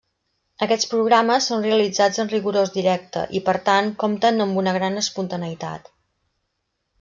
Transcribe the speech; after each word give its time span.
Aquests 0.65 0.87
programes 0.93 1.49
són 1.51 1.65
realitzats 1.65 2.21
en 2.23 2.31
rigorós 2.31 2.73
directe, 2.77 3.25
i 3.41 3.43
per 3.51 3.55
tant 3.71 3.93
compten 4.05 4.47
amb 4.47 4.63
una 4.63 4.75
gran 4.79 4.99
espontaneïtat. 5.03 5.93